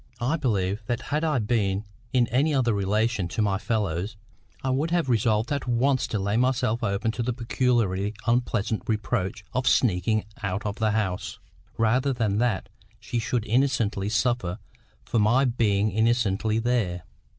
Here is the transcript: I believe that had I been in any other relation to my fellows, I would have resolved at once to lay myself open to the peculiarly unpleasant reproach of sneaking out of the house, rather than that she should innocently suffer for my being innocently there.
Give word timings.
I 0.19 0.35
believe 0.35 0.81
that 0.87 0.99
had 1.13 1.23
I 1.23 1.37
been 1.37 1.85
in 2.11 2.25
any 2.29 2.55
other 2.55 2.73
relation 2.73 3.27
to 3.27 3.41
my 3.43 3.59
fellows, 3.59 4.17
I 4.63 4.71
would 4.71 4.89
have 4.89 5.09
resolved 5.09 5.51
at 5.51 5.67
once 5.67 6.07
to 6.07 6.17
lay 6.17 6.37
myself 6.37 6.83
open 6.83 7.11
to 7.11 7.21
the 7.21 7.33
peculiarly 7.33 8.15
unpleasant 8.25 8.81
reproach 8.87 9.45
of 9.53 9.67
sneaking 9.67 10.25
out 10.41 10.65
of 10.65 10.77
the 10.77 10.93
house, 10.93 11.37
rather 11.77 12.13
than 12.13 12.39
that 12.39 12.67
she 12.99 13.19
should 13.19 13.45
innocently 13.45 14.09
suffer 14.09 14.57
for 15.05 15.19
my 15.19 15.45
being 15.45 15.91
innocently 15.91 16.57
there. 16.57 17.03